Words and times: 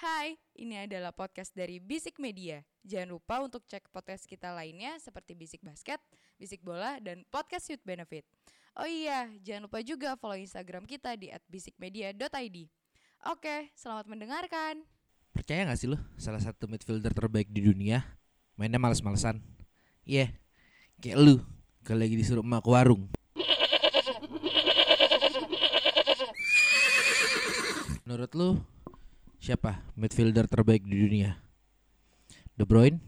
Hai, 0.00 0.32
ini 0.56 0.80
adalah 0.80 1.12
podcast 1.12 1.52
dari 1.52 1.76
Bisik 1.76 2.16
Media. 2.16 2.64
Jangan 2.88 3.20
lupa 3.20 3.36
untuk 3.44 3.68
cek 3.68 3.92
podcast 3.92 4.24
kita 4.24 4.48
lainnya 4.48 4.96
seperti 4.96 5.36
Bisik 5.36 5.60
Basket, 5.60 6.00
Bisik 6.40 6.64
Bola, 6.64 6.96
dan 7.04 7.20
Podcast 7.28 7.68
Youth 7.68 7.84
Benefit. 7.84 8.24
Oh 8.80 8.88
iya, 8.88 9.28
jangan 9.44 9.68
lupa 9.68 9.84
juga 9.84 10.16
follow 10.16 10.40
Instagram 10.40 10.88
kita 10.88 11.20
di 11.20 11.28
@bisikmedia.id. 11.52 12.56
Oke, 13.28 13.68
selamat 13.76 14.08
mendengarkan. 14.08 14.88
Percaya 15.36 15.68
gak 15.68 15.76
sih 15.76 15.92
lo 15.92 16.00
salah 16.16 16.40
satu 16.40 16.64
midfielder 16.64 17.12
terbaik 17.12 17.52
di 17.52 17.60
dunia 17.60 18.00
mainnya 18.56 18.80
males-malesan? 18.80 19.44
Iya, 20.08 20.32
yeah, 20.32 21.04
kayak 21.04 21.20
lu 21.20 21.44
kalau 21.84 22.00
lagi 22.00 22.16
disuruh 22.16 22.40
emak 22.40 22.64
ke 22.64 22.72
warung. 22.72 23.04
Menurut 28.08 28.32
lu 28.32 28.56
siapa 29.40 29.88
midfielder 29.96 30.44
terbaik 30.44 30.84
di 30.84 30.96
dunia? 31.00 31.32
De 32.52 32.68
Bruyne, 32.68 33.00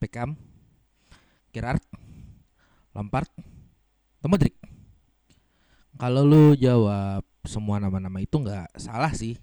Beckham, 0.00 0.32
Gerrard, 1.52 1.84
Lampard, 2.96 3.28
atau 4.18 4.28
Modric? 4.32 4.56
Kalau 6.00 6.24
lu 6.24 6.56
jawab 6.56 7.22
semua 7.44 7.76
nama-nama 7.78 8.18
itu 8.18 8.40
nggak 8.40 8.80
salah 8.80 9.12
sih 9.12 9.36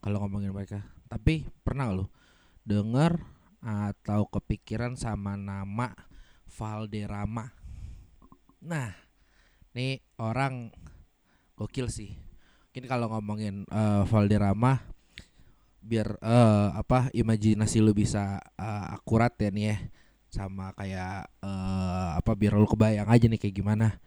kalau 0.00 0.24
ngomongin 0.24 0.50
mereka. 0.50 0.80
Tapi 1.06 1.44
pernah 1.60 1.92
lu 1.92 2.08
dengar 2.64 3.20
atau 3.62 4.26
kepikiran 4.26 4.96
sama 4.96 5.36
nama 5.36 5.92
Valderrama? 6.48 7.52
Nah, 8.64 8.96
nih 9.76 10.00
orang 10.16 10.72
gokil 11.52 11.92
sih 11.92 12.16
mungkin 12.72 12.88
kalau 12.88 13.12
ngomongin 13.12 13.68
uh, 13.68 14.08
Valderrama 14.08 14.80
biar 15.82 16.16
uh, 16.22 16.72
apa 16.78 17.10
imajinasi 17.10 17.82
lu 17.82 17.90
bisa 17.92 18.38
uh, 18.56 18.84
akurat 18.94 19.34
ya 19.36 19.50
nih 19.50 19.66
ya. 19.74 19.76
Sama 20.32 20.72
kayak 20.72 21.28
uh, 21.44 22.16
apa 22.16 22.32
biar 22.32 22.56
lu 22.56 22.64
kebayang 22.64 23.10
aja 23.10 23.26
nih 23.28 23.36
kayak 23.36 23.56
gimana. 23.58 24.00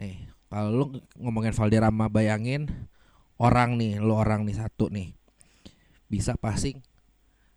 Nih 0.00 0.26
kalau 0.50 0.70
lu 0.74 0.84
ngomongin 1.20 1.54
Valderrama 1.54 2.10
bayangin 2.10 2.66
orang 3.38 3.78
nih 3.78 4.02
lu 4.02 4.16
orang 4.16 4.42
nih 4.42 4.56
satu 4.56 4.90
nih 4.90 5.12
bisa 6.10 6.34
passing 6.34 6.80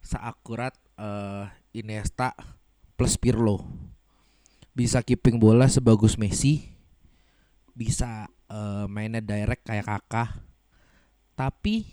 seakurat 0.04 0.76
uh, 1.00 1.50
Iniesta 1.74 2.38
plus 2.94 3.18
Pirlo. 3.18 3.66
Bisa 4.78 5.02
keeping 5.02 5.42
bola 5.42 5.66
sebagus 5.66 6.16
Messi. 6.16 6.70
Bisa 7.74 8.30
uh, 8.52 8.86
mainnya 8.86 9.24
direct 9.24 9.66
kayak 9.66 9.88
kakak 9.88 10.50
tapi 11.40 11.88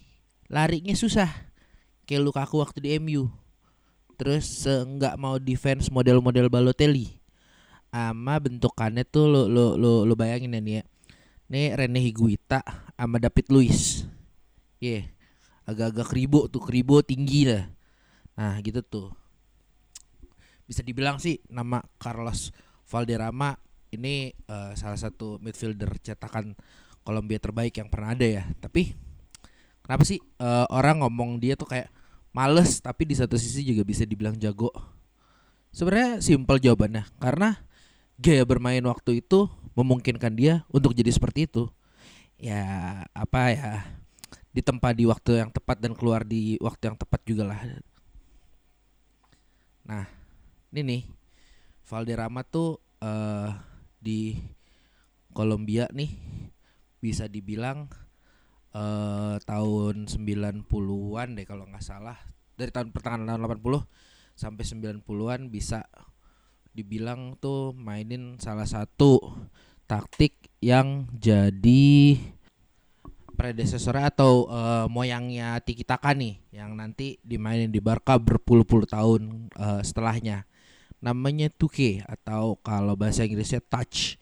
larinya 0.50 0.94
susah. 0.94 1.28
Kayak 2.06 2.22
Lukaku 2.22 2.62
waktu 2.62 2.78
di 2.82 2.90
MU 3.02 3.26
terus 4.16 4.64
nggak 4.64 5.14
uh, 5.14 5.20
mau 5.20 5.36
defense 5.36 5.92
model-model 5.92 6.48
Balotelli. 6.48 7.20
Ama 7.92 8.40
bentukannya 8.40 9.04
tuh 9.04 9.28
lo 9.28 9.42
lo 9.48 9.76
lo, 9.76 9.92
lo 10.04 10.14
bayangin 10.16 10.56
ya 10.56 10.60
nih 10.60 10.74
ya. 10.80 10.82
Nih 11.46 11.66
Rene 11.76 12.00
Higuita 12.02 12.64
sama 12.96 13.20
David 13.20 13.46
Luiz. 13.52 14.08
Ya 14.80 15.00
yeah. 15.00 15.04
agak-agak 15.66 16.14
kribo 16.14 16.46
tuh 16.46 16.62
kribo 16.62 17.00
tinggi 17.02 17.48
lah 17.48 17.68
nah 18.36 18.60
gitu 18.60 18.84
tuh. 18.84 19.08
Bisa 20.68 20.84
dibilang 20.84 21.16
sih 21.16 21.40
nama 21.48 21.80
Carlos 21.96 22.52
Valderrama 22.84 23.56
ini 23.94 24.34
uh, 24.50 24.76
salah 24.76 24.98
satu 25.00 25.40
midfielder 25.40 25.96
cetakan 26.04 26.52
Kolombia 27.00 27.40
terbaik 27.40 27.78
yang 27.80 27.88
pernah 27.88 28.12
ada 28.12 28.26
ya. 28.26 28.44
Tapi 28.60 28.92
kenapa 29.86 30.02
sih 30.02 30.18
uh, 30.42 30.66
orang 30.68 31.06
ngomong 31.06 31.38
dia 31.38 31.54
tuh 31.54 31.70
kayak 31.70 31.88
males 32.34 32.82
tapi 32.82 33.06
di 33.08 33.14
satu 33.14 33.38
sisi 33.38 33.62
juga 33.62 33.86
bisa 33.86 34.02
dibilang 34.02 34.34
jago? 34.36 34.74
Sebenarnya 35.70 36.18
simpel 36.18 36.58
jawabannya 36.58 37.06
karena 37.22 37.62
gaya 38.18 38.42
bermain 38.42 38.82
waktu 38.82 39.22
itu 39.22 39.46
memungkinkan 39.78 40.34
dia 40.34 40.66
untuk 40.74 40.90
jadi 40.90 41.14
seperti 41.14 41.46
itu. 41.46 41.70
Ya 42.36 43.06
apa 43.14 43.54
ya 43.54 43.72
ditempa 44.56 44.96
di 44.96 45.04
waktu 45.04 45.44
yang 45.44 45.52
tepat 45.52 45.76
dan 45.84 45.92
keluar 45.92 46.24
di 46.24 46.56
waktu 46.64 46.92
yang 46.92 46.96
tepat 46.96 47.20
juga 47.28 47.44
lah. 47.44 47.60
Nah, 49.86 50.08
ini 50.72 50.80
nih 50.82 51.02
Valderrama 51.86 52.42
tuh 52.42 52.80
uh, 53.04 53.52
di 54.00 54.34
Kolombia 55.36 55.86
nih 55.92 56.08
bisa 56.98 57.28
dibilang 57.28 57.86
uh, 58.76 59.36
tahun 59.40 60.04
90-an 60.04 61.28
deh 61.32 61.46
kalau 61.48 61.64
nggak 61.64 61.84
salah. 61.84 62.20
Dari 62.56 62.68
tahun 62.68 62.92
pertengahan 62.92 63.24
tahun 63.24 63.40
80 63.48 64.36
sampai 64.36 64.64
90-an 65.00 65.40
bisa 65.48 65.88
dibilang 66.76 67.40
tuh 67.40 67.72
mainin 67.72 68.36
salah 68.36 68.68
satu 68.68 69.16
taktik 69.88 70.52
yang 70.60 71.08
jadi 71.16 72.20
predesesor 73.36 73.96
atau 73.96 74.48
uh, 74.48 74.84
moyangnya 74.88 75.60
Tiki 75.60 75.84
Taka 75.84 76.12
nih 76.16 76.40
yang 76.52 76.76
nanti 76.76 77.20
dimainin 77.24 77.72
di 77.72 77.80
Barca 77.80 78.16
berpuluh-puluh 78.16 78.88
tahun 78.88 79.52
uh, 79.56 79.80
setelahnya. 79.80 80.44
Namanya 81.00 81.52
2K 81.52 82.08
atau 82.08 82.56
kalau 82.64 82.96
bahasa 82.96 83.24
Inggrisnya 83.24 83.60
touch 83.60 84.16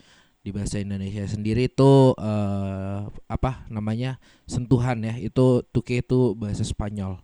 di 0.45 0.53
bahasa 0.53 0.77
Indonesia 0.77 1.25
sendiri 1.25 1.73
itu 1.73 2.13
uh, 2.21 3.09
apa 3.33 3.65
namanya 3.73 4.21
sentuhan 4.45 5.01
ya 5.01 5.17
itu 5.17 5.65
2K 5.73 6.05
itu 6.05 6.37
bahasa 6.37 6.61
Spanyol. 6.61 7.17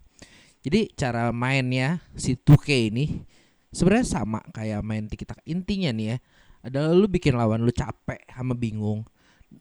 Jadi 0.65 0.89
cara 0.97 1.29
mainnya 1.29 2.01
si 2.17 2.33
2K 2.33 2.89
ini 2.89 3.29
sebenarnya 3.69 4.09
sama 4.09 4.41
kayak 4.57 4.81
main 4.81 5.05
kita 5.05 5.37
intinya 5.45 5.93
nih 5.93 6.07
ya 6.07 6.19
adalah 6.65 6.97
lu 6.97 7.07
bikin 7.13 7.37
lawan 7.37 7.61
lu 7.61 7.73
capek 7.73 8.25
sama 8.33 8.57
bingung 8.57 9.05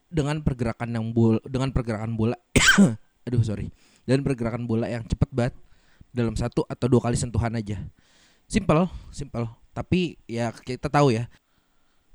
dengan 0.08 0.40
pergerakan 0.40 0.96
yang 0.96 1.06
bola 1.12 1.40
dengan 1.44 1.68
pergerakan 1.68 2.16
bola 2.16 2.36
aduh 3.28 3.44
sorry 3.44 3.68
dan 4.08 4.24
pergerakan 4.24 4.64
bola 4.64 4.88
yang 4.88 5.04
cepet 5.04 5.28
banget 5.36 5.54
dalam 6.10 6.32
satu 6.32 6.64
atau 6.64 6.86
dua 6.88 7.00
kali 7.04 7.16
sentuhan 7.20 7.52
aja. 7.60 7.76
Simple 8.48 8.88
simple 9.12 9.52
tapi 9.76 10.16
ya 10.24 10.48
kita 10.50 10.88
tahu 10.88 11.12
ya 11.12 11.28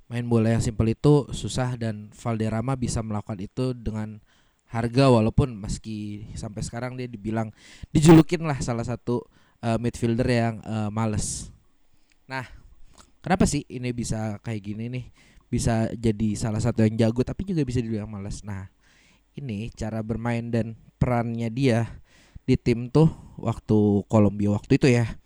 main 0.06 0.26
bola 0.26 0.54
yang 0.54 0.62
simpel 0.62 0.94
itu 0.94 1.26
susah 1.34 1.74
dan 1.78 2.14
Valderrama 2.14 2.78
bisa 2.78 3.02
melakukan 3.02 3.42
itu 3.42 3.74
dengan 3.74 4.22
harga 4.70 5.10
walaupun 5.10 5.56
meski 5.56 6.30
sampai 6.38 6.62
sekarang 6.62 6.98
dia 6.98 7.10
dibilang 7.10 7.50
dijulukin 7.90 8.46
lah 8.46 8.58
salah 8.62 8.86
satu 8.86 9.26
uh, 9.66 9.78
midfielder 9.82 10.28
yang 10.30 10.56
uh, 10.66 10.90
males. 10.94 11.50
Nah, 12.26 12.46
kenapa 13.22 13.46
sih 13.50 13.66
ini 13.70 13.94
bisa 13.94 14.38
kayak 14.42 14.62
gini 14.62 14.86
nih? 14.90 15.06
Bisa 15.50 15.90
jadi 15.94 16.34
salah 16.38 16.62
satu 16.62 16.86
yang 16.86 16.98
jago 16.98 17.22
tapi 17.22 17.46
juga 17.46 17.62
bisa 17.66 17.82
dibilang 17.82 18.10
males. 18.10 18.42
Nah, 18.42 18.70
ini 19.38 19.70
cara 19.74 20.02
bermain 20.02 20.50
dan 20.50 20.78
perannya 20.98 21.50
dia 21.50 22.02
di 22.46 22.54
tim 22.58 22.94
tuh 22.94 23.10
waktu 23.42 24.06
Kolombia 24.06 24.54
waktu 24.54 24.78
itu 24.78 24.88
ya 24.90 25.18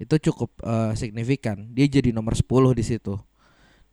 itu 0.00 0.30
cukup 0.30 0.50
uh, 0.64 0.92
signifikan. 0.96 1.70
Dia 1.72 1.86
jadi 1.86 2.10
nomor 2.10 2.34
10 2.34 2.44
di 2.74 2.84
situ. 2.84 3.14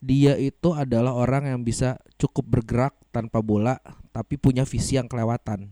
Dia 0.02 0.34
itu 0.36 0.74
adalah 0.74 1.14
orang 1.14 1.46
yang 1.46 1.62
bisa 1.62 2.02
cukup 2.18 2.60
bergerak 2.60 2.98
tanpa 3.14 3.40
bola 3.40 3.78
tapi 4.10 4.36
punya 4.36 4.66
visi 4.66 4.98
yang 4.98 5.06
kelewatan. 5.06 5.70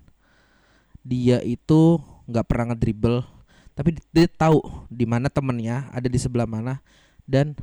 Dia 1.01 1.41
itu 1.41 1.97
nggak 2.29 2.45
pernah 2.45 2.73
ngedribble 2.73 3.25
tapi 3.73 3.97
dia 4.13 4.29
tahu 4.29 4.62
di 4.91 5.09
mana 5.09 5.31
temennya 5.34 5.89
ada 5.89 6.06
di 6.06 6.19
sebelah 6.22 6.45
mana 6.45 6.84
dan 7.25 7.57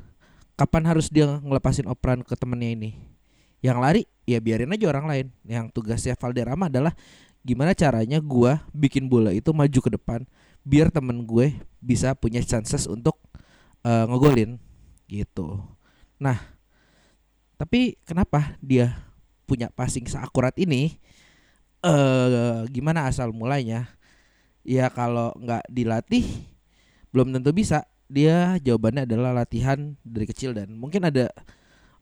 kapan 0.58 0.88
harus 0.90 1.06
dia 1.12 1.38
ngelepasin 1.38 1.86
operan 1.86 2.26
ke 2.26 2.34
temennya 2.34 2.74
ini. 2.74 2.90
Yang 3.62 3.78
lari 3.78 4.02
ya 4.26 4.42
biarin 4.42 4.74
aja 4.74 4.90
orang 4.90 5.06
lain. 5.06 5.26
Yang 5.46 5.70
tugasnya 5.70 6.18
Valderrama 6.18 6.66
adalah 6.66 6.92
gimana 7.46 7.78
caranya 7.78 8.18
gua 8.18 8.66
bikin 8.74 9.06
bola 9.06 9.30
itu 9.30 9.54
maju 9.54 9.78
ke 9.78 9.90
depan 9.94 10.26
biar 10.66 10.90
temen 10.90 11.22
gue 11.22 11.54
bisa 11.78 12.10
punya 12.18 12.42
chances 12.42 12.90
untuk 12.90 13.14
uh, 13.86 14.02
ngegolin 14.10 14.58
gitu. 15.06 15.62
Nah, 16.18 16.55
tapi 17.56 17.96
kenapa 18.04 18.56
dia 18.60 18.96
punya 19.48 19.72
passing 19.72 20.08
seakurat 20.08 20.52
ini? 20.60 20.96
uh, 21.86 22.64
gimana 22.70 23.06
asal 23.06 23.30
mulainya? 23.30 23.90
Ya 24.66 24.90
kalau 24.90 25.30
nggak 25.38 25.70
dilatih 25.70 26.26
belum 27.14 27.30
tentu 27.30 27.54
bisa. 27.54 27.86
Dia 28.06 28.54
jawabannya 28.62 29.02
adalah 29.02 29.34
latihan 29.34 29.98
dari 30.06 30.30
kecil 30.30 30.54
dan 30.54 30.78
mungkin 30.78 31.10
ada 31.10 31.26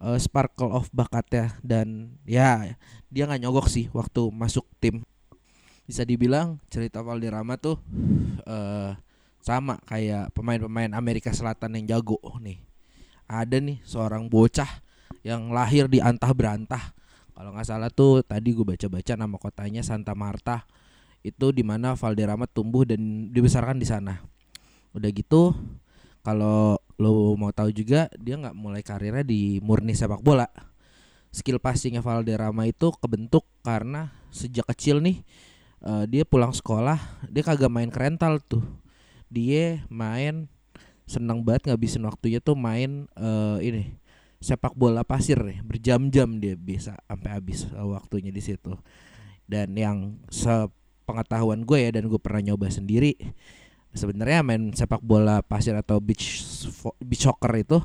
uh, 0.04 0.20
sparkle 0.20 0.72
of 0.76 0.92
bakatnya 0.92 1.56
dan 1.64 2.20
ya 2.28 2.76
dia 3.08 3.24
nggak 3.24 3.40
nyogok 3.40 3.72
sih 3.72 3.88
waktu 3.88 4.28
masuk 4.28 4.68
tim 4.84 5.00
bisa 5.88 6.04
dibilang 6.04 6.60
cerita 6.68 7.00
Valderrama 7.00 7.56
tuh 7.56 7.80
uh, 8.44 8.92
sama 9.40 9.80
kayak 9.88 10.32
pemain-pemain 10.36 10.92
Amerika 10.92 11.32
Selatan 11.32 11.76
yang 11.80 11.96
jago 11.96 12.20
nih. 12.40 12.60
Ada 13.24 13.60
nih 13.60 13.80
seorang 13.84 14.28
bocah 14.28 14.83
yang 15.24 15.50
lahir 15.50 15.88
di 15.88 16.04
antah 16.04 16.30
berantah. 16.36 16.92
Kalau 17.34 17.50
nggak 17.50 17.66
salah 17.66 17.90
tuh 17.90 18.22
tadi 18.22 18.54
gue 18.54 18.62
baca-baca 18.62 19.18
nama 19.18 19.34
kotanya 19.40 19.82
Santa 19.82 20.14
Marta 20.14 20.62
Itu 21.24 21.56
di 21.56 21.64
mana 21.64 21.96
Valderrama 21.96 22.44
tumbuh 22.44 22.84
dan 22.84 23.32
dibesarkan 23.32 23.80
di 23.80 23.88
sana. 23.88 24.20
Udah 24.92 25.08
gitu, 25.08 25.56
kalau 26.20 26.76
lo 27.00 27.32
mau 27.34 27.48
tahu 27.48 27.72
juga 27.72 28.12
dia 28.20 28.36
nggak 28.36 28.52
mulai 28.52 28.84
karirnya 28.84 29.24
di 29.24 29.56
murni 29.64 29.96
sepak 29.96 30.20
bola. 30.20 30.44
Skill 31.32 31.58
passingnya 31.64 32.04
Valderrama 32.04 32.68
itu 32.68 32.92
kebentuk 33.00 33.48
karena 33.64 34.12
sejak 34.28 34.68
kecil 34.68 35.00
nih 35.00 35.24
uh, 35.80 36.04
dia 36.04 36.28
pulang 36.28 36.52
sekolah 36.52 37.00
dia 37.32 37.40
kagak 37.40 37.72
main 37.72 37.88
kerental 37.88 38.36
tuh. 38.44 38.62
Dia 39.32 39.80
main 39.88 40.52
senang 41.08 41.40
banget 41.40 41.72
ngabisin 41.72 42.04
waktunya 42.04 42.38
tuh 42.38 42.52
main 42.52 43.08
uh, 43.16 43.56
ini 43.64 43.96
sepak 44.44 44.76
bola 44.76 45.00
pasir 45.08 45.40
nih 45.40 45.64
berjam-jam 45.64 46.36
dia 46.36 46.52
bisa 46.52 47.00
sampai 47.08 47.30
habis 47.32 47.64
uh, 47.72 47.88
waktunya 47.88 48.28
di 48.28 48.44
situ. 48.44 48.76
Dan 49.48 49.72
yang 49.72 50.20
sepengetahuan 50.28 51.64
gue 51.64 51.88
ya 51.88 51.90
dan 51.96 52.12
gue 52.12 52.20
pernah 52.20 52.52
nyoba 52.52 52.68
sendiri 52.68 53.16
sebenarnya 53.96 54.44
main 54.44 54.74
sepak 54.76 55.00
bola 55.00 55.40
pasir 55.40 55.72
atau 55.72 56.02
beach 56.02 56.44
beach 57.00 57.24
soccer 57.24 57.52
itu 57.56 57.78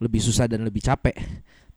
lebih 0.00 0.24
susah 0.24 0.48
dan 0.48 0.64
lebih 0.64 0.80
capek. 0.80 1.12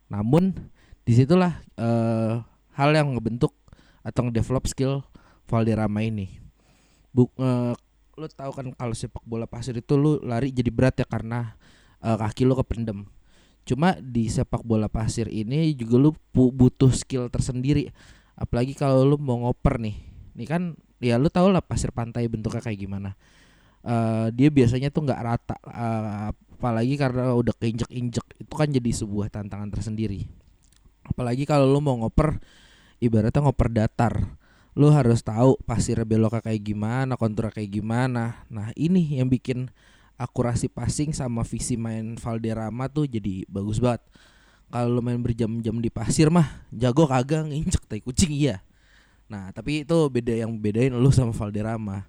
Namun 0.08 0.56
di 1.04 1.12
situlah 1.12 1.60
uh, 1.76 2.40
hal 2.72 2.90
yang 2.96 3.12
ngebentuk 3.12 3.52
atau 4.00 4.30
ngedevelop 4.30 4.64
skill 4.64 5.04
Valderrama 5.46 6.02
ini. 6.02 6.40
Bu, 7.10 7.28
uh, 7.38 7.74
lu 8.16 8.26
tahu 8.32 8.50
kan 8.54 8.66
kalau 8.72 8.94
sepak 8.96 9.22
bola 9.28 9.44
pasir 9.44 9.76
itu 9.76 9.94
lu 9.94 10.18
lari 10.24 10.50
jadi 10.50 10.72
berat 10.72 11.04
ya 11.04 11.06
karena 11.06 11.54
uh, 12.00 12.16
kaki 12.16 12.48
lu 12.48 12.56
kependem 12.56 13.04
Cuma 13.66 13.98
di 13.98 14.30
sepak 14.30 14.62
bola 14.62 14.86
pasir 14.86 15.26
ini 15.26 15.74
juga 15.74 15.98
lu 15.98 16.10
butuh 16.32 16.94
skill 16.94 17.26
tersendiri. 17.26 17.90
Apalagi 18.38 18.78
kalau 18.78 19.02
lu 19.02 19.18
mau 19.18 19.42
ngoper 19.42 19.82
nih. 19.82 19.96
Ini 20.38 20.44
kan 20.46 20.78
ya 21.02 21.18
lu 21.18 21.26
tau 21.26 21.50
lah 21.50 21.60
pasir 21.60 21.90
pantai 21.90 22.30
bentuknya 22.30 22.62
kayak 22.62 22.78
gimana. 22.78 23.18
Uh, 23.82 24.30
dia 24.30 24.54
biasanya 24.54 24.94
tuh 24.94 25.02
nggak 25.10 25.20
rata. 25.20 25.56
Uh, 25.66 26.30
apalagi 26.56 26.94
karena 26.94 27.34
udah 27.34 27.52
keinjek-injek 27.58 28.24
itu 28.38 28.54
kan 28.54 28.70
jadi 28.70 28.90
sebuah 28.94 29.34
tantangan 29.34 29.68
tersendiri. 29.74 30.30
Apalagi 31.02 31.42
kalau 31.42 31.66
lu 31.66 31.82
mau 31.82 31.98
ngoper 31.98 32.38
ibaratnya 33.02 33.42
ngoper 33.42 33.68
datar. 33.74 34.14
Lu 34.76 34.92
harus 34.92 35.24
tahu 35.24 35.56
pasirnya 35.64 36.04
beloknya 36.04 36.44
kayak 36.44 36.62
gimana, 36.62 37.16
konturnya 37.16 37.50
kayak 37.50 37.72
gimana. 37.80 38.44
Nah, 38.52 38.76
ini 38.76 39.16
yang 39.16 39.32
bikin 39.32 39.72
akurasi 40.16 40.72
passing 40.72 41.12
sama 41.12 41.44
visi 41.44 41.76
main 41.76 42.16
Valderrama 42.16 42.88
tuh 42.88 43.04
jadi 43.08 43.44
bagus 43.48 43.80
banget. 43.80 44.02
Kalau 44.66 44.98
main 44.98 45.20
berjam-jam 45.22 45.78
di 45.78 45.92
pasir 45.92 46.26
mah 46.26 46.66
jago 46.74 47.06
kagak 47.06 47.46
nginjek 47.46 47.84
tai 47.86 48.02
kucing 48.02 48.34
iya. 48.34 48.64
Nah, 49.30 49.54
tapi 49.54 49.86
itu 49.86 49.98
beda 50.10 50.34
yang 50.34 50.58
bedain 50.58 50.90
lu 50.90 51.10
sama 51.14 51.30
Valderrama. 51.30 52.06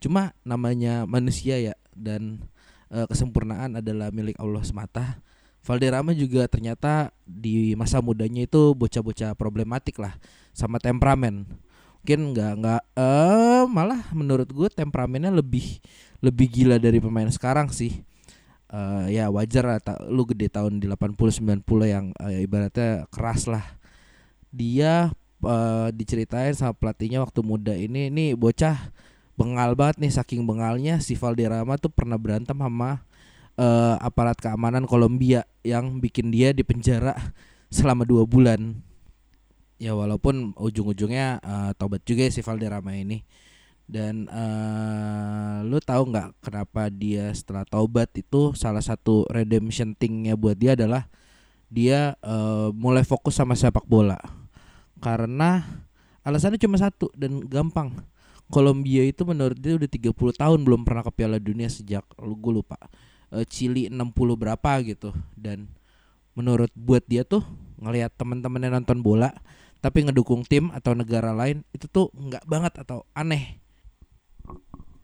Cuma 0.00 0.34
namanya 0.42 1.04
manusia 1.06 1.60
ya 1.60 1.74
dan 1.94 2.42
e, 2.88 3.04
kesempurnaan 3.06 3.78
adalah 3.78 4.10
milik 4.10 4.34
Allah 4.40 4.64
semata. 4.64 5.20
Valderrama 5.60 6.16
juga 6.16 6.48
ternyata 6.48 7.12
di 7.28 7.76
masa 7.76 8.00
mudanya 8.00 8.48
itu 8.48 8.72
bocah-bocah 8.72 9.36
problematik 9.36 10.00
lah 10.00 10.16
sama 10.56 10.80
temperamen. 10.80 11.44
Mungkin 12.00 12.20
nggak 12.32 12.52
nggak 12.64 12.82
eh 12.96 13.62
malah 13.68 14.00
menurut 14.16 14.48
gue 14.48 14.68
temperamennya 14.72 15.28
lebih 15.28 15.84
lebih 16.24 16.46
gila 16.48 16.76
dari 16.80 16.96
pemain 16.96 17.28
sekarang 17.28 17.68
sih. 17.68 18.00
Uh, 18.70 19.10
ya 19.10 19.26
wajar 19.34 19.66
lah 19.66 19.82
ta 19.82 19.98
lu 20.06 20.22
gede 20.22 20.46
tahun 20.46 20.78
di 20.78 20.86
80 20.86 21.66
90 21.66 21.66
yang 21.90 22.14
uh, 22.16 22.40
ibaratnya 22.40 23.04
keras 23.12 23.50
lah. 23.50 23.64
Dia 24.48 25.12
uh, 25.44 25.88
diceritain 25.92 26.56
sama 26.56 26.72
pelatihnya 26.72 27.20
waktu 27.20 27.40
muda 27.44 27.74
ini 27.76 28.08
ini 28.08 28.32
bocah 28.32 28.76
bengal 29.36 29.72
banget 29.72 29.96
nih 30.04 30.12
saking 30.12 30.44
bengalnya 30.44 31.00
si 31.00 31.16
Valderrama 31.16 31.80
tuh 31.80 31.88
pernah 31.88 32.20
berantem 32.20 32.56
sama 32.56 33.00
uh, 33.56 33.96
aparat 34.00 34.36
keamanan 34.36 34.84
Kolombia 34.84 35.48
yang 35.64 36.00
bikin 36.00 36.28
dia 36.28 36.52
di 36.52 36.64
penjara 36.64 37.16
selama 37.72 38.04
dua 38.04 38.24
bulan. 38.28 38.89
Ya 39.80 39.96
walaupun 39.96 40.52
ujung-ujungnya 40.60 41.40
uh, 41.40 41.72
tobat 41.72 42.04
juga 42.04 42.28
ya 42.28 42.32
si 42.36 42.44
Valderrama 42.44 42.92
ini. 42.92 43.24
Dan 43.90 44.28
uh, 44.30 45.66
lu 45.66 45.80
tahu 45.82 46.14
nggak 46.14 46.38
kenapa 46.44 46.92
dia 46.92 47.32
setelah 47.34 47.66
taubat 47.66 48.12
itu 48.14 48.54
salah 48.54 48.84
satu 48.84 49.26
redemption 49.32 49.98
thingnya 49.98 50.38
buat 50.38 50.54
dia 50.54 50.78
adalah 50.78 51.10
dia 51.66 52.14
uh, 52.22 52.70
mulai 52.76 53.02
fokus 53.02 53.40
sama 53.40 53.56
sepak 53.56 53.88
bola. 53.88 54.20
Karena 55.00 55.64
alasannya 56.22 56.60
cuma 56.60 56.76
satu 56.76 57.08
dan 57.16 57.40
gampang. 57.48 58.04
Kolombia 58.52 59.06
itu 59.06 59.22
menurut 59.24 59.56
dia 59.56 59.78
udah 59.78 59.86
30 59.86 60.12
tahun 60.38 60.58
belum 60.66 60.82
pernah 60.82 61.06
ke 61.06 61.10
Piala 61.14 61.38
Dunia 61.40 61.66
sejak 61.72 62.04
lu 62.20 62.36
gue 62.36 62.62
lupa. 62.62 62.76
Uh, 63.32 63.48
Chili 63.48 63.88
60 63.88 64.12
berapa 64.36 64.70
gitu. 64.84 65.10
Dan 65.34 65.66
menurut 66.38 66.70
buat 66.78 67.02
dia 67.06 67.26
tuh 67.26 67.42
ngelihat 67.80 68.14
teman-temannya 68.14 68.76
nonton 68.76 69.02
bola 69.02 69.32
tapi 69.80 70.06
ngedukung 70.06 70.44
tim 70.44 70.68
atau 70.72 70.92
negara 70.92 71.32
lain 71.32 71.64
itu 71.72 71.88
tuh 71.88 72.12
nggak 72.12 72.44
banget 72.44 72.76
atau 72.84 73.04
aneh 73.16 73.60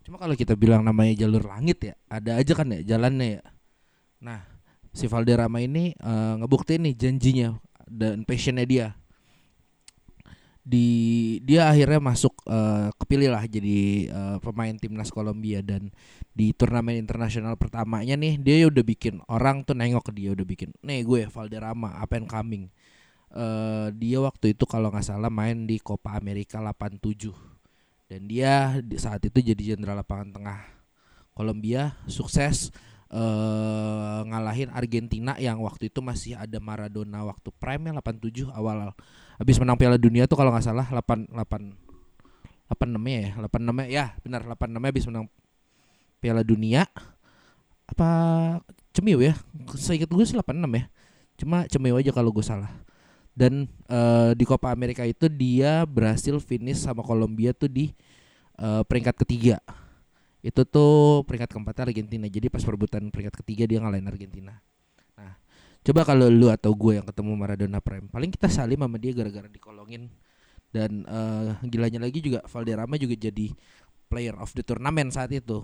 Cuma 0.06 0.22
kalau 0.22 0.38
kita 0.38 0.54
bilang 0.54 0.86
namanya 0.86 1.26
jalur 1.26 1.42
langit 1.50 1.82
ya, 1.82 1.94
ada 2.06 2.38
aja 2.38 2.54
kan 2.54 2.70
ya 2.70 2.94
jalannya 2.94 3.42
ya. 3.42 3.44
Nah, 4.22 4.38
si 4.94 5.10
Valderrama 5.10 5.58
ini 5.58 5.98
uh, 5.98 6.38
ngebuktiin 6.38 6.86
nih 6.86 6.94
janjinya 6.94 7.58
dan 7.90 8.22
passionnya 8.22 8.62
dia. 8.62 8.94
Di 10.62 10.86
dia 11.42 11.66
akhirnya 11.66 11.98
masuk 11.98 12.38
uh, 12.46 12.94
kepilih 13.02 13.34
lah 13.34 13.50
jadi 13.50 14.06
uh, 14.14 14.36
pemain 14.38 14.78
timnas 14.78 15.10
Kolombia 15.10 15.58
dan 15.58 15.90
di 16.30 16.54
turnamen 16.54 17.02
internasional 17.02 17.58
pertamanya 17.58 18.14
nih 18.14 18.38
dia 18.38 18.70
udah 18.70 18.86
bikin 18.86 19.26
orang 19.26 19.66
tuh 19.66 19.74
nengok 19.74 20.10
ke 20.10 20.12
dia 20.14 20.34
udah 20.34 20.46
bikin 20.46 20.74
nih 20.82 21.06
gue 21.06 21.30
Valderrama 21.30 22.02
apa 22.02 22.18
yang 22.18 22.26
coming 22.26 22.66
uh, 23.34 23.88
dia 23.90 24.18
waktu 24.22 24.54
itu 24.54 24.68
kalau 24.68 24.92
nggak 24.92 25.06
salah 25.06 25.32
main 25.32 25.66
di 25.66 25.80
Copa 25.82 26.14
America 26.14 26.60
87 26.62 27.56
dan 28.06 28.20
dia 28.30 28.78
di 28.78 28.94
saat 29.00 29.18
itu 29.26 29.42
jadi 29.42 29.74
jenderal 29.74 29.98
lapangan 29.98 30.30
tengah 30.30 30.58
Kolombia 31.34 31.98
sukses 32.06 32.70
uh, 33.10 34.22
ngalahin 34.24 34.70
Argentina 34.70 35.34
yang 35.36 35.58
waktu 35.60 35.90
itu 35.90 35.98
masih 36.00 36.38
ada 36.38 36.56
Maradona 36.62 37.26
waktu 37.26 37.50
prime 37.58 37.90
nya 37.90 37.98
87 37.98 38.46
awal. 38.54 38.94
Habis 39.36 39.56
menang 39.60 39.76
Piala 39.76 40.00
Dunia 40.00 40.24
tuh 40.24 40.38
kalau 40.38 40.54
nggak 40.54 40.64
salah 40.64 40.86
8 40.88 41.34
8 41.34 42.72
86 42.72 42.72
ya 43.04 43.30
86 43.36 43.90
ya. 43.90 44.06
Benar 44.22 44.40
86 44.54 44.88
habis 44.88 45.04
menang 45.10 45.24
Piala 46.22 46.42
Dunia. 46.46 46.86
Apa 47.86 48.08
cemiu 48.94 49.18
ya? 49.18 49.34
Saya 49.76 50.00
ingat 50.02 50.10
gue 50.14 50.24
sih 50.24 50.38
86 50.38 50.62
ya. 50.78 50.84
Cuma 51.36 51.58
cemiu 51.68 52.00
aja 52.00 52.10
kalau 52.14 52.32
gue 52.32 52.46
salah 52.46 52.85
dan 53.36 53.68
uh, 53.92 54.32
di 54.32 54.48
Copa 54.48 54.72
America 54.72 55.04
itu 55.04 55.28
dia 55.28 55.84
berhasil 55.84 56.32
finish 56.40 56.80
sama 56.80 57.04
Kolombia 57.04 57.52
tuh 57.52 57.68
di 57.68 57.92
uh, 58.56 58.80
peringkat 58.80 59.12
ketiga. 59.28 59.60
Itu 60.40 60.64
tuh 60.64 61.20
peringkat 61.28 61.52
keempat 61.52 61.84
Argentina. 61.84 62.24
Jadi 62.24 62.48
pas 62.48 62.64
perebutan 62.64 63.12
peringkat 63.12 63.36
ketiga 63.44 63.68
dia 63.68 63.84
ngalahin 63.84 64.08
Argentina. 64.08 64.56
Nah 65.20 65.36
coba 65.84 66.08
kalau 66.08 66.32
lu 66.32 66.48
atau 66.48 66.72
gue 66.72 66.96
yang 66.96 67.04
ketemu 67.04 67.32
Maradona 67.36 67.78
Prime 67.84 68.08
paling 68.08 68.32
kita 68.32 68.48
salim 68.48 68.80
sama 68.80 68.96
dia 68.96 69.12
gara-gara 69.12 69.52
dikolongin. 69.52 70.08
Dan 70.72 71.04
uh, 71.04 71.60
gilanya 71.68 72.00
lagi 72.08 72.24
juga 72.24 72.40
Valderrama 72.48 72.96
juga 72.96 73.20
jadi 73.20 73.52
player 74.08 74.32
of 74.40 74.48
the 74.56 74.64
tournament 74.64 75.12
saat 75.12 75.28
itu. 75.28 75.60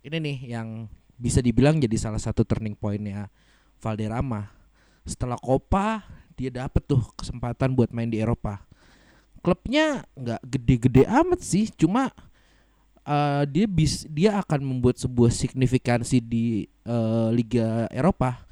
Ini 0.00 0.16
nih 0.16 0.38
yang 0.56 0.88
bisa 1.20 1.44
dibilang 1.44 1.76
jadi 1.76 1.96
salah 2.00 2.20
satu 2.20 2.40
turning 2.48 2.72
pointnya 2.72 3.28
Valderrama. 3.84 4.48
Setelah 5.04 5.36
Copa 5.36 6.00
dia 6.34 6.50
dapet 6.50 6.82
tuh 6.84 7.02
kesempatan 7.18 7.74
buat 7.74 7.90
main 7.94 8.10
di 8.10 8.20
Eropa. 8.20 8.62
Klubnya 9.44 10.02
nggak 10.16 10.40
gede-gede 10.44 11.02
amat 11.04 11.40
sih 11.44 11.68
cuma 11.68 12.10
uh, 13.04 13.44
dia 13.44 13.68
bis 13.68 14.08
dia 14.08 14.40
akan 14.40 14.60
membuat 14.64 14.96
sebuah 14.98 15.30
signifikansi 15.30 16.18
di 16.20 16.64
uh, 16.88 17.28
Liga 17.30 17.86
Eropa. 17.92 18.44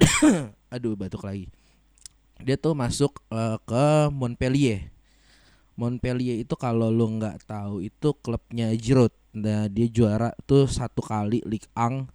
Aduh 0.74 0.96
batuk 0.96 1.24
lagi. 1.24 1.52
Dia 2.40 2.56
tuh 2.60 2.76
masuk 2.76 3.20
uh, 3.32 3.56
ke 3.64 4.12
Montpellier. 4.12 4.92
Montpellier 5.76 6.40
itu 6.40 6.56
kalau 6.56 6.88
lo 6.88 7.04
nggak 7.04 7.44
tahu 7.44 7.84
itu 7.84 8.16
klubnya 8.24 8.72
Giroud. 8.72 9.12
Nah 9.36 9.68
dia 9.68 9.84
juara 9.92 10.32
tuh 10.48 10.64
satu 10.64 11.04
kali 11.04 11.44
Ligue 11.44 11.68
1 11.76 12.08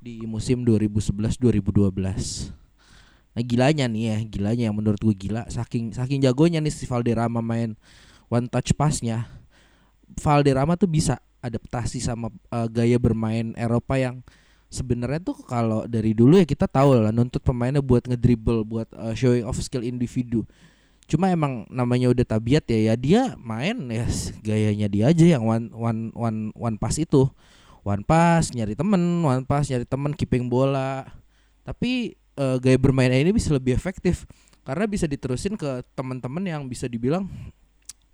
di 0.00 0.24
musim 0.24 0.64
2011 0.64 1.40
2012 1.40 2.63
Nah 3.34 3.42
gilanya 3.42 3.90
nih 3.90 4.02
ya, 4.14 4.18
gilanya 4.30 4.64
yang 4.70 4.76
menurut 4.78 5.02
gue 5.02 5.14
gila 5.14 5.50
saking 5.50 5.90
saking 5.90 6.22
jagonya 6.22 6.62
nih 6.62 6.70
si 6.70 6.86
Valderrama 6.86 7.42
main 7.42 7.74
one 8.30 8.46
touch 8.46 8.70
passnya. 8.78 9.26
Valderrama 10.22 10.78
tuh 10.78 10.86
bisa 10.86 11.18
adaptasi 11.42 11.98
sama 11.98 12.30
uh, 12.48 12.70
gaya 12.70 12.96
bermain 12.96 13.52
Eropa 13.58 13.98
yang 13.98 14.22
sebenarnya 14.72 15.20
tuh 15.20 15.38
kalau 15.44 15.84
dari 15.84 16.16
dulu 16.16 16.40
ya 16.40 16.46
kita 16.48 16.66
tahu 16.66 16.98
lah 16.98 17.14
nuntut 17.14 17.44
pemainnya 17.44 17.84
buat 17.84 18.08
ngedribble 18.10 18.66
buat 18.66 18.88
uh, 18.96 19.14
showing 19.14 19.46
off 19.46 19.60
skill 19.62 19.86
individu. 19.86 20.42
cuma 21.04 21.28
emang 21.28 21.68
namanya 21.68 22.08
udah 22.08 22.24
tabiat 22.24 22.64
ya 22.64 22.80
ya 22.88 22.94
dia 22.96 23.22
main 23.36 23.76
ya 23.92 24.08
gayanya 24.40 24.88
dia 24.88 25.12
aja 25.12 25.36
yang 25.36 25.44
one 25.44 25.68
one 25.76 26.08
one 26.16 26.38
one 26.56 26.76
pass 26.80 26.96
itu 26.96 27.28
one 27.84 28.00
pass 28.08 28.48
nyari 28.56 28.72
temen 28.72 29.20
one 29.20 29.44
pass 29.44 29.68
nyari 29.68 29.84
temen 29.84 30.16
keeping 30.16 30.48
bola 30.48 31.04
tapi 31.60 32.16
uh, 32.38 32.56
gaya 32.58 32.78
bermainnya 32.78 33.18
ini 33.18 33.34
bisa 33.34 33.50
lebih 33.54 33.74
efektif 33.74 34.26
karena 34.64 34.88
bisa 34.88 35.04
diterusin 35.04 35.54
ke 35.60 35.84
teman-teman 35.92 36.42
yang 36.44 36.62
bisa 36.64 36.88
dibilang 36.88 37.28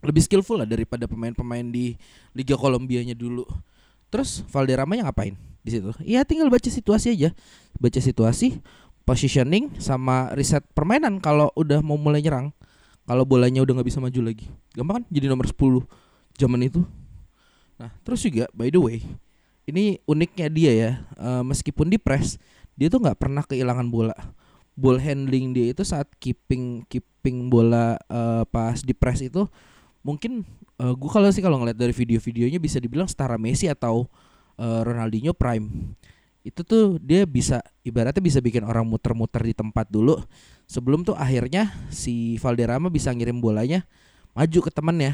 lebih 0.01 0.25
skillful 0.25 0.57
lah 0.57 0.69
daripada 0.69 1.05
pemain-pemain 1.05 1.65
di 1.69 1.95
Liga 2.33 2.57
Kolombianya 2.57 3.13
dulu. 3.13 3.45
Terus 4.09 4.43
Valderrama 4.49 4.97
yang 4.97 5.07
ngapain 5.07 5.37
di 5.61 5.71
situ? 5.71 5.93
Ya 6.03 6.25
tinggal 6.25 6.49
baca 6.49 6.67
situasi 6.67 7.15
aja. 7.15 7.31
Baca 7.77 8.01
situasi, 8.01 8.59
positioning 9.05 9.77
sama 9.79 10.33
riset 10.35 10.65
permainan 10.73 11.21
kalau 11.21 11.53
udah 11.55 11.85
mau 11.85 12.01
mulai 12.01 12.25
nyerang. 12.25 12.51
Kalau 13.05 13.27
bolanya 13.27 13.61
udah 13.63 13.81
nggak 13.81 13.89
bisa 13.89 14.01
maju 14.01 14.21
lagi. 14.25 14.47
Gampang 14.75 15.03
kan 15.03 15.05
jadi 15.13 15.27
nomor 15.29 15.47
10 15.47 15.85
zaman 16.39 16.61
itu. 16.65 16.81
Nah, 17.77 17.91
terus 18.05 18.21
juga 18.25 18.49
by 18.53 18.69
the 18.73 18.81
way, 18.81 18.99
ini 19.69 20.01
uniknya 20.09 20.47
dia 20.49 20.73
ya. 20.73 20.91
Uh, 21.17 21.43
meskipun 21.45 21.91
di 21.91 21.99
press, 22.01 22.41
dia 22.81 22.89
tuh 22.89 23.05
nggak 23.05 23.21
pernah 23.21 23.45
kehilangan 23.45 23.93
bola. 23.93 24.17
Ball 24.73 24.97
handling 24.97 25.53
dia 25.53 25.77
itu 25.77 25.85
saat 25.85 26.09
keeping 26.17 26.89
keeping 26.89 27.53
bola 27.53 28.01
uh, 28.09 28.49
pas 28.49 28.81
di 28.81 28.97
press 28.97 29.21
itu 29.21 29.45
mungkin 30.01 30.49
uh, 30.81 30.89
eh, 30.89 30.95
gue 30.97 31.11
kalau 31.13 31.29
sih 31.29 31.45
kalau 31.45 31.61
ngeliat 31.61 31.77
dari 31.77 31.93
video-videonya 31.93 32.57
bisa 32.57 32.81
dibilang 32.81 33.05
setara 33.05 33.37
Messi 33.37 33.69
atau 33.69 34.09
uh, 34.57 34.81
Ronaldinho 34.81 35.37
prime. 35.37 35.93
Itu 36.41 36.65
tuh 36.65 36.97
dia 36.97 37.29
bisa 37.29 37.61
ibaratnya 37.85 38.25
bisa 38.25 38.41
bikin 38.41 38.65
orang 38.65 38.89
muter-muter 38.89 39.45
di 39.45 39.53
tempat 39.53 39.93
dulu. 39.93 40.17
Sebelum 40.65 41.05
tuh 41.05 41.13
akhirnya 41.13 41.69
si 41.93 42.41
Valderrama 42.41 42.89
bisa 42.89 43.13
ngirim 43.13 43.45
bolanya 43.45 43.85
maju 44.33 44.59
ke 44.65 44.73
temennya. 44.73 45.13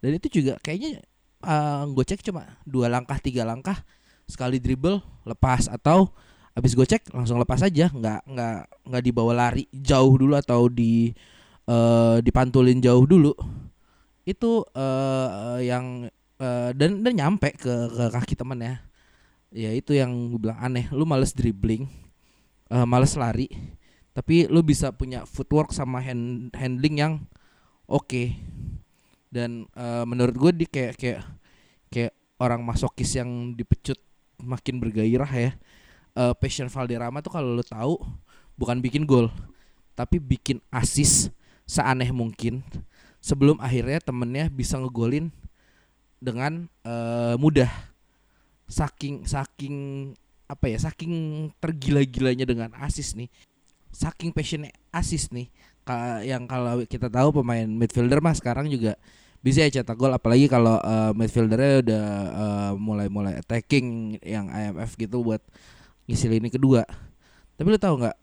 Dan 0.00 0.16
itu 0.16 0.40
juga 0.40 0.56
kayaknya 0.64 1.04
uh, 1.44 1.84
gue 1.92 2.04
cek 2.08 2.24
cuma 2.24 2.56
dua 2.64 2.88
langkah 2.88 3.20
tiga 3.20 3.44
langkah 3.44 3.84
sekali 4.24 4.56
dribble 4.56 5.04
lepas. 5.28 5.68
Atau 5.68 6.16
habis 6.52 6.72
gue 6.76 6.86
cek 6.86 7.12
langsung 7.12 7.40
lepas 7.40 7.60
aja. 7.64 7.88
Nggak 7.92 8.20
nggak 8.28 8.58
nggak 8.88 9.02
dibawa 9.02 9.32
lari 9.32 9.64
jauh 9.72 10.14
dulu 10.16 10.34
atau 10.36 10.68
di 10.68 11.12
uh, 11.68 12.18
dipantulin 12.20 12.80
jauh 12.80 13.04
dulu. 13.04 13.32
Itu 14.24 14.64
uh, 14.72 15.58
yang 15.58 16.08
uh, 16.38 16.70
dan 16.76 17.02
dan 17.02 17.12
nyampe 17.12 17.52
ke 17.56 17.72
ke 17.90 18.04
kaki 18.12 18.34
temen 18.36 18.60
ya. 18.60 18.74
Ya 19.52 19.70
itu 19.76 19.92
yang 19.92 20.32
gue 20.32 20.40
bilang 20.48 20.60
aneh. 20.60 20.88
Lu 20.92 21.04
males 21.04 21.36
dribbling 21.36 21.88
uh, 22.72 22.88
males 22.88 23.12
lari 23.20 23.52
tapi 24.12 24.44
lu 24.48 24.60
bisa 24.64 24.92
punya 24.92 25.24
footwork 25.24 25.72
sama 25.72 26.00
hand 26.00 26.52
handling 26.56 26.96
yang 27.00 27.14
oke. 27.88 28.08
Okay. 28.08 28.40
dan 29.32 29.64
uh, 29.72 30.04
menurut 30.04 30.36
gue 30.36 30.52
di 30.52 30.66
kayak 30.68 31.00
kayak 31.00 31.24
kayak 31.88 32.12
orang 32.36 32.60
masokis 32.60 33.16
yang 33.16 33.56
dipecut 33.56 33.96
makin 34.44 34.76
bergairah 34.76 35.32
ya 35.32 35.52
uh, 36.16 36.34
passion 36.36 36.68
Valderrama 36.68 37.20
tuh 37.20 37.32
kalau 37.32 37.54
lo 37.56 37.64
tahu 37.64 38.00
bukan 38.56 38.80
bikin 38.80 39.08
gol 39.08 39.32
tapi 39.92 40.16
bikin 40.16 40.58
asis 40.72 41.28
seaneh 41.68 42.08
mungkin 42.10 42.64
sebelum 43.22 43.56
akhirnya 43.62 44.02
temennya 44.02 44.50
bisa 44.50 44.76
ngegolin 44.76 45.30
dengan 46.22 46.66
uh, 46.86 47.34
mudah. 47.38 47.70
Saking 48.70 49.28
saking 49.28 49.76
apa 50.48 50.68
ya 50.68 50.78
saking 50.80 51.12
tergila-gilanya 51.62 52.46
dengan 52.46 52.70
asis 52.78 53.12
nih. 53.18 53.30
Saking 53.92 54.32
passionnya 54.32 54.72
asis 54.90 55.28
nih. 55.30 55.50
Yang 56.24 56.42
kalau 56.48 56.74
kita 56.86 57.08
tahu 57.10 57.42
pemain 57.42 57.66
midfielder 57.66 58.22
mah 58.22 58.32
sekarang 58.32 58.70
juga 58.70 58.96
bisa 59.42 59.66
ya 59.66 59.82
cetak 59.82 59.98
gol. 59.98 60.14
Apalagi 60.14 60.48
kalau 60.48 60.80
uh, 60.80 61.12
midfieldernya 61.12 61.84
udah 61.84 62.06
uh, 62.32 62.72
mulai 62.78 63.12
mulai 63.12 63.36
attacking 63.36 64.16
yang 64.24 64.48
IMF 64.48 64.96
gitu 64.96 65.20
buat 65.20 65.42
ngisi 66.06 66.26
lini 66.30 66.48
kedua. 66.48 66.82
Tapi 67.56 67.66
lu 67.68 67.78
tahu 67.78 68.02
nggak 68.02 68.16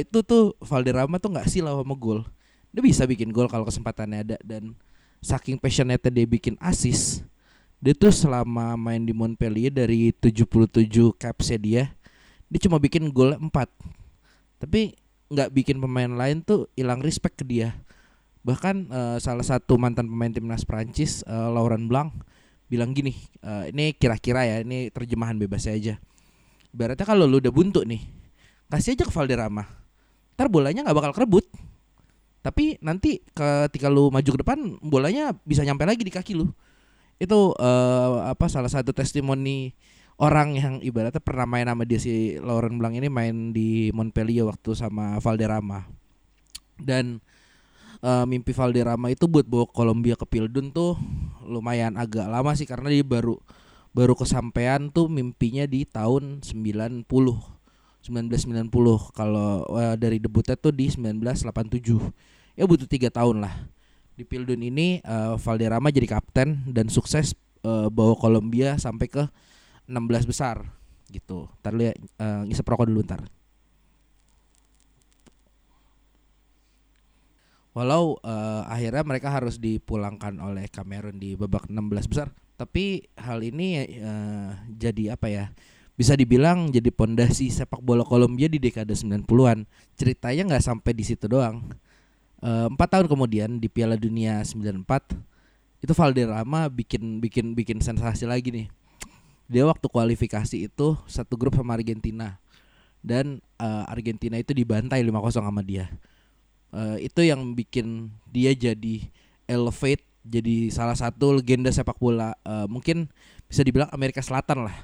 itu 0.00 0.18
tuh 0.24 0.56
Valderrama 0.64 1.20
tuh 1.20 1.30
nggak 1.34 1.48
silau 1.50 1.80
sama 1.82 1.94
gol. 1.96 2.20
Dia 2.72 2.80
bisa 2.80 3.04
bikin 3.04 3.30
gol 3.30 3.50
kalau 3.52 3.68
kesempatannya 3.68 4.18
ada 4.24 4.36
dan 4.40 4.72
saking 5.22 5.60
passionate 5.60 6.02
dia 6.10 6.26
bikin 6.26 6.58
assist 6.58 7.22
dia 7.82 7.94
tuh 7.94 8.14
selama 8.14 8.78
main 8.78 9.02
di 9.02 9.10
Montpellier 9.10 9.70
dari 9.70 10.14
77 10.14 10.86
capsnya 11.18 11.58
dia 11.58 11.82
dia 12.46 12.60
cuma 12.62 12.78
bikin 12.78 13.10
gol 13.10 13.34
4 13.34 13.50
tapi 14.62 14.94
nggak 15.32 15.50
bikin 15.50 15.82
pemain 15.82 16.12
lain 16.12 16.44
tuh 16.44 16.68
hilang 16.76 17.00
respect 17.00 17.40
ke 17.40 17.44
dia. 17.48 17.72
Bahkan 18.46 18.76
uh, 18.90 19.16
salah 19.18 19.46
satu 19.46 19.80
mantan 19.80 20.06
pemain 20.06 20.30
timnas 20.30 20.62
Prancis 20.62 21.24
uh, 21.24 21.48
Laurent 21.48 21.86
Blanc 21.88 22.12
bilang 22.70 22.92
gini 22.92 23.16
uh, 23.42 23.66
ini 23.70 23.96
kira-kira 23.96 24.44
ya 24.44 24.56
ini 24.62 24.88
terjemahan 24.88 25.36
bebas 25.36 25.68
aja 25.68 26.00
Ibaratnya 26.72 27.04
kalau 27.04 27.28
lu 27.28 27.38
udah 27.38 27.52
buntu 27.52 27.84
nih, 27.84 28.00
kasih 28.72 28.96
aja 28.96 29.04
ke 29.04 29.12
Valderrama. 29.12 29.64
Ntar 30.36 30.48
bolanya 30.48 30.88
nggak 30.88 30.96
bakal 30.96 31.12
kerebut. 31.12 31.44
Tapi 32.42 32.80
nanti 32.82 33.22
ketika 33.30 33.86
lu 33.86 34.10
maju 34.10 34.30
ke 34.34 34.40
depan, 34.40 34.58
bolanya 34.82 35.36
bisa 35.46 35.62
nyampe 35.62 35.86
lagi 35.86 36.02
di 36.02 36.10
kaki 36.10 36.32
lu. 36.34 36.50
Itu 37.20 37.54
uh, 37.54 38.26
apa 38.26 38.50
salah 38.50 38.72
satu 38.72 38.90
testimoni 38.90 39.70
orang 40.18 40.58
yang 40.58 40.74
ibaratnya 40.82 41.22
pernah 41.22 41.46
main 41.46 41.68
sama 41.70 41.86
dia 41.86 42.02
si 42.02 42.34
Lauren 42.40 42.80
Blanc 42.80 42.98
ini 42.98 43.06
main 43.06 43.54
di 43.54 43.94
Montpellier 43.94 44.48
waktu 44.48 44.74
sama 44.74 45.22
Valderrama. 45.22 45.86
Dan 46.80 47.22
uh, 48.02 48.26
mimpi 48.26 48.50
Valderrama 48.50 49.12
itu 49.12 49.30
buat 49.30 49.46
bawa 49.46 49.70
Kolombia 49.70 50.18
ke 50.18 50.26
Pildun 50.26 50.74
tuh 50.74 50.98
lumayan 51.46 51.94
agak 51.94 52.26
lama 52.26 52.54
sih 52.58 52.66
karena 52.66 52.90
dia 52.90 53.06
baru 53.06 53.38
baru 53.92 54.16
kesampaian 54.16 54.88
tuh 54.88 55.08
mimpinya 55.08 55.68
di 55.68 55.84
tahun 55.84 56.40
90 56.40 57.06
1990 57.06 58.66
kalau 59.14 59.62
uh, 59.68 59.94
dari 59.94 60.18
debutnya 60.18 60.58
tuh 60.58 60.74
di 60.74 60.90
1987 60.90 62.58
ya 62.58 62.64
butuh 62.66 62.88
tiga 62.90 63.12
tahun 63.12 63.46
lah 63.46 63.54
di 64.16 64.24
Pildun 64.26 64.60
ini 64.60 65.00
uh, 65.06 65.38
Valderrama 65.38 65.88
jadi 65.88 66.08
kapten 66.08 66.66
dan 66.68 66.90
sukses 66.92 67.32
uh, 67.64 67.88
bawa 67.88 68.18
Kolombia 68.18 68.76
sampai 68.76 69.08
ke 69.08 69.24
16 69.88 70.28
besar 70.30 70.68
gitu. 71.08 71.48
Ntar 71.60 71.72
lu 71.76 71.82
ya 71.88 71.94
uh, 72.20 72.42
ngisep 72.48 72.64
rokok 72.64 72.88
dulu 72.88 73.04
ntar. 73.04 73.24
Walau 77.72 78.20
uh, 78.20 78.68
akhirnya 78.68 79.00
mereka 79.00 79.32
harus 79.32 79.56
dipulangkan 79.56 80.36
oleh 80.44 80.68
Cameroon 80.68 81.16
di 81.16 81.32
babak 81.32 81.72
16 81.72 82.04
besar, 82.04 82.28
tapi 82.62 83.10
hal 83.18 83.42
ini 83.42 83.98
uh, 83.98 84.54
jadi 84.70 85.18
apa 85.18 85.26
ya 85.26 85.50
bisa 85.98 86.14
dibilang 86.14 86.70
jadi 86.70 86.94
pondasi 86.94 87.50
sepak 87.50 87.82
bola 87.82 88.06
Kolombia 88.06 88.46
di 88.46 88.62
dekade 88.62 88.94
90-an 88.94 89.66
ceritanya 89.98 90.54
nggak 90.54 90.64
sampai 90.64 90.94
di 90.94 91.04
situ 91.04 91.26
doang. 91.26 91.74
Eh, 92.42 92.66
empat 92.66 92.88
tahun 92.98 93.06
kemudian 93.06 93.62
di 93.62 93.70
Piala 93.70 93.94
Dunia 93.94 94.42
94 94.42 94.82
itu 95.78 95.92
Valderrama 95.94 96.66
bikin 96.70 97.22
bikin 97.22 97.54
bikin 97.54 97.78
sensasi 97.78 98.26
lagi 98.26 98.50
nih. 98.50 98.66
Dia 99.46 99.62
waktu 99.68 99.84
kualifikasi 99.86 100.70
itu 100.70 100.98
satu 101.06 101.34
grup 101.38 101.58
sama 101.58 101.76
Argentina. 101.76 102.38
Dan 103.02 103.42
uh, 103.58 103.82
Argentina 103.90 104.38
itu 104.38 104.54
dibantai 104.54 105.02
5-0 105.02 105.34
sama 105.34 105.58
dia. 105.58 105.90
Uh, 106.70 107.02
itu 107.02 107.26
yang 107.26 107.50
bikin 107.50 108.14
dia 108.30 108.54
jadi 108.54 109.10
elevate 109.50 110.06
jadi 110.22 110.70
salah 110.70 110.94
satu 110.94 111.42
legenda 111.42 111.74
sepak 111.74 111.98
bola 111.98 112.34
uh, 112.46 112.70
mungkin 112.70 113.10
bisa 113.50 113.66
dibilang 113.66 113.90
Amerika 113.90 114.22
Selatan 114.22 114.70
lah. 114.70 114.76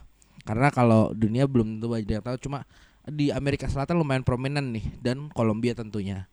Karena 0.42 0.68
kalau 0.74 1.14
dunia 1.14 1.46
belum 1.46 1.78
tentu 1.78 1.86
banyak 1.86 2.08
yang 2.08 2.24
tahu 2.24 2.38
cuma 2.42 2.66
di 3.08 3.30
Amerika 3.30 3.70
Selatan 3.70 4.02
lumayan 4.02 4.26
prominent 4.26 4.74
nih 4.74 4.86
dan 5.00 5.30
Kolombia 5.30 5.72
tentunya. 5.78 6.26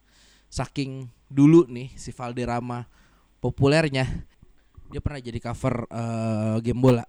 Saking 0.50 1.10
dulu 1.30 1.70
nih 1.70 1.94
si 1.96 2.10
Valderrama 2.10 2.86
populernya 3.40 4.06
dia 4.90 5.02
pernah 5.02 5.22
jadi 5.22 5.40
cover 5.42 5.90
uh, 5.90 6.58
game 6.62 6.82
bola 6.82 7.06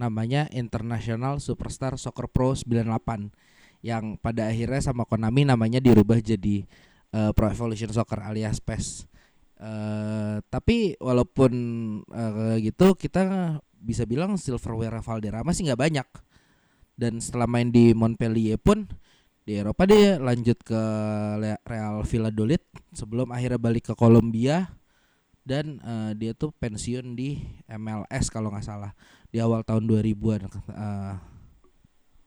namanya 0.00 0.48
International 0.52 1.36
Superstar 1.40 2.00
Soccer 2.00 2.28
Pro 2.28 2.56
98 2.56 3.84
yang 3.84 4.16
pada 4.16 4.48
akhirnya 4.48 4.80
sama 4.80 5.04
Konami 5.04 5.44
namanya 5.44 5.80
dirubah 5.80 6.20
jadi 6.20 6.64
uh, 7.12 7.32
Pro 7.36 7.52
Evolution 7.52 7.92
Soccer 7.92 8.24
alias 8.24 8.60
PES 8.60 9.09
Uh, 9.60 10.40
tapi 10.48 10.96
walaupun 10.96 11.52
uh, 12.08 12.56
gitu 12.56 12.96
kita 12.96 13.60
bisa 13.76 14.08
bilang 14.08 14.40
silverware 14.40 15.04
Valderrama 15.04 15.52
sih 15.52 15.68
nggak 15.68 15.80
banyak. 15.80 16.08
Dan 16.96 17.20
setelah 17.20 17.48
main 17.48 17.68
di 17.68 17.92
Montpellier 17.92 18.56
pun 18.56 18.88
di 19.44 19.56
Eropa 19.56 19.88
dia 19.88 20.20
lanjut 20.20 20.60
ke 20.60 20.82
Real 21.64 22.04
Valladolid 22.04 22.62
sebelum 22.92 23.32
akhirnya 23.32 23.56
balik 23.56 23.92
ke 23.92 23.94
Kolombia 23.96 24.68
dan 25.42 25.80
uh, 25.80 26.12
dia 26.12 26.36
tuh 26.36 26.52
pensiun 26.54 27.16
di 27.16 27.40
MLS 27.66 28.28
kalau 28.28 28.52
nggak 28.52 28.62
salah 28.62 28.92
di 29.32 29.40
awal 29.40 29.64
tahun 29.64 29.88
2000-an 29.88 30.40
uh, 30.46 31.14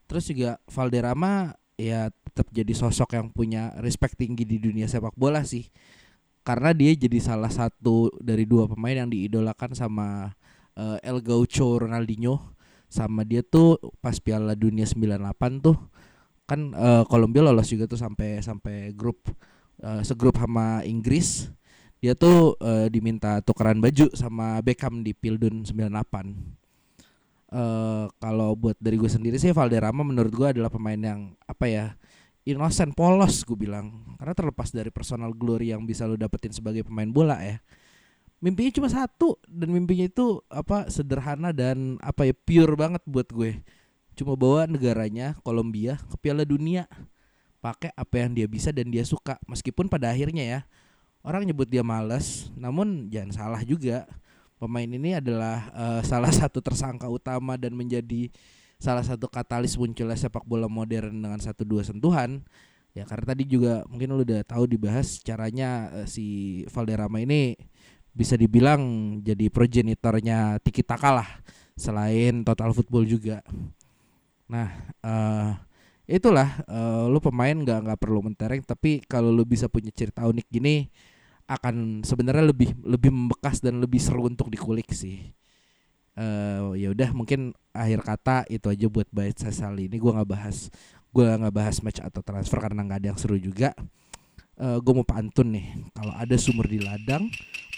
terus 0.10 0.26
juga 0.28 0.58
Valderrama 0.68 1.54
ya 1.78 2.10
tetap 2.10 2.50
jadi 2.50 2.74
sosok 2.74 3.16
yang 3.16 3.30
punya 3.30 3.72
respect 3.80 4.18
tinggi 4.18 4.44
di 4.44 4.58
dunia 4.58 4.90
sepak 4.90 5.14
bola 5.14 5.46
sih 5.46 5.64
karena 6.44 6.76
dia 6.76 6.92
jadi 6.92 7.20
salah 7.24 7.50
satu 7.50 8.12
dari 8.20 8.44
dua 8.44 8.68
pemain 8.68 8.94
yang 8.94 9.10
diidolakan 9.10 9.72
sama 9.72 10.36
uh, 10.76 11.00
El 11.00 11.24
Gaucho 11.24 11.80
Ronaldinho. 11.80 12.54
Sama 12.92 13.26
dia 13.26 13.42
tuh 13.42 13.82
pas 14.04 14.14
Piala 14.22 14.54
Dunia 14.54 14.86
98 14.86 15.66
tuh. 15.66 15.80
Kan 16.46 16.76
uh, 16.78 17.08
Kolombia 17.10 17.42
lolos 17.42 17.72
juga 17.72 17.90
tuh 17.90 17.98
sampai 17.98 18.44
sampai 18.44 18.94
grup 18.94 19.34
uh, 19.82 20.04
segrup 20.06 20.38
sama 20.38 20.86
Inggris. 20.86 21.50
Dia 22.04 22.14
tuh 22.14 22.60
uh, 22.60 22.92
diminta 22.92 23.40
tukeran 23.40 23.80
baju 23.80 24.12
sama 24.14 24.60
Beckham 24.62 25.02
di 25.02 25.16
Pildun 25.16 25.64
98 25.66 26.62
Uh, 27.54 28.10
kalau 28.18 28.58
buat 28.58 28.74
dari 28.82 28.98
gue 28.98 29.06
sendiri 29.06 29.38
sih 29.38 29.54
Valderrama 29.54 30.02
menurut 30.02 30.34
gue 30.34 30.58
adalah 30.58 30.74
pemain 30.74 30.98
yang 30.98 31.38
apa 31.46 31.70
ya 31.70 31.86
innocent 32.44 32.96
polos 32.96 33.44
gue 33.44 33.56
bilang. 33.56 34.16
Karena 34.20 34.36
terlepas 34.36 34.72
dari 34.72 34.92
personal 34.92 35.32
glory 35.36 35.72
yang 35.72 35.84
bisa 35.88 36.08
lo 36.08 36.16
dapetin 36.16 36.52
sebagai 36.52 36.84
pemain 36.88 37.10
bola 37.10 37.40
ya. 37.40 37.60
Mimpinya 38.44 38.76
cuma 38.76 38.90
satu 38.92 39.40
dan 39.48 39.72
mimpinya 39.72 40.04
itu 40.04 40.44
apa 40.52 40.92
sederhana 40.92 41.56
dan 41.56 41.96
apa 42.04 42.28
ya 42.28 42.36
pure 42.36 42.76
banget 42.76 43.00
buat 43.08 43.32
gue. 43.32 43.64
Cuma 44.20 44.36
bawa 44.36 44.68
negaranya 44.68 45.40
Kolombia 45.48 45.96
ke 46.12 46.16
Piala 46.20 46.44
Dunia. 46.44 46.84
Pakai 47.64 47.96
apa 47.96 48.16
yang 48.20 48.36
dia 48.36 48.44
bisa 48.44 48.76
dan 48.76 48.92
dia 48.92 49.08
suka 49.08 49.40
meskipun 49.48 49.88
pada 49.88 50.12
akhirnya 50.12 50.44
ya 50.44 50.60
orang 51.24 51.48
nyebut 51.48 51.72
dia 51.72 51.80
males 51.80 52.52
namun 52.60 53.08
jangan 53.08 53.32
salah 53.32 53.62
juga. 53.64 54.04
Pemain 54.60 54.88
ini 54.88 55.16
adalah 55.16 55.72
uh, 55.76 56.02
salah 56.04 56.32
satu 56.32 56.60
tersangka 56.64 57.08
utama 57.08 57.56
dan 57.56 57.76
menjadi 57.76 58.32
salah 58.84 59.08
satu 59.08 59.32
katalis 59.32 59.80
munculnya 59.80 60.20
sepak 60.20 60.44
bola 60.44 60.68
modern 60.68 61.16
dengan 61.24 61.40
satu 61.40 61.64
dua 61.64 61.88
sentuhan. 61.88 62.44
Ya 62.92 63.08
karena 63.08 63.32
tadi 63.34 63.48
juga 63.48 63.88
mungkin 63.88 64.12
lu 64.14 64.22
udah 64.28 64.44
tahu 64.44 64.68
dibahas 64.68 65.24
caranya 65.24 65.88
uh, 66.04 66.06
si 66.06 66.62
Valderrama 66.68 67.24
ini 67.24 67.56
bisa 68.14 68.36
dibilang 68.38 68.84
jadi 69.24 69.50
progenitornya 69.50 70.62
Tiki 70.62 70.86
Taka 70.86 71.10
lah 71.24 71.30
selain 71.80 72.44
total 72.44 72.76
football 72.76 73.08
juga. 73.08 73.42
Nah 74.52 74.70
uh, 75.02 75.58
itulah 76.06 76.62
uh, 76.68 77.08
lu 77.08 77.18
pemain 77.24 77.56
nggak 77.56 77.80
nggak 77.88 78.00
perlu 78.04 78.20
mentereng 78.20 78.62
tapi 78.62 79.00
kalau 79.08 79.32
lu 79.32 79.48
bisa 79.48 79.72
punya 79.72 79.90
cerita 79.90 80.28
unik 80.28 80.48
gini 80.52 80.92
akan 81.48 82.04
sebenarnya 82.04 82.52
lebih 82.52 82.76
lebih 82.84 83.10
membekas 83.10 83.64
dan 83.64 83.80
lebih 83.80 84.04
seru 84.04 84.28
untuk 84.28 84.52
dikulik 84.52 84.92
sih 84.92 85.32
uh, 86.18 86.74
ya 86.78 86.94
udah 86.94 87.10
mungkin 87.14 87.54
akhir 87.74 88.00
kata 88.06 88.38
itu 88.50 88.70
aja 88.70 88.86
buat 88.90 89.10
bahas 89.10 89.38
kali 89.38 89.90
ini 89.90 89.98
gue 89.98 90.12
nggak 90.14 90.30
bahas 90.30 90.70
gue 91.14 91.24
nggak 91.26 91.54
bahas 91.54 91.78
match 91.86 92.02
atau 92.02 92.26
transfer 92.26 92.58
karena 92.58 92.82
nggak 92.86 93.00
ada 93.06 93.08
yang 93.14 93.20
seru 93.22 93.38
juga. 93.38 93.74
Uh, 94.54 94.78
eh, 94.78 94.80
gue 94.82 94.94
mau 94.94 95.06
pantun 95.06 95.54
nih. 95.54 95.90
Kalau 95.94 96.14
ada 96.14 96.36
sumur 96.38 96.66
di 96.70 96.82
ladang 96.82 97.30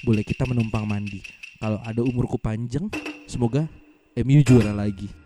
boleh 0.03 0.23
kita 0.23 0.47
menumpang 0.47 0.87
mandi. 0.87 1.19
Kalau 1.59 1.79
ada 1.83 2.03
umurku 2.03 2.35
panjang 2.39 2.87
semoga 3.27 3.67
MU 4.15 4.39
juara 4.43 4.71
lagi 4.71 5.24